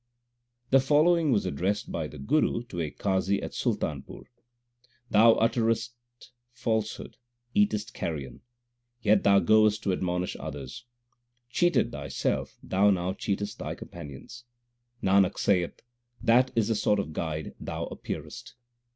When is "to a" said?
2.69-2.89